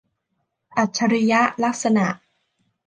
[0.77, 2.07] อัจฉริยลักษณะ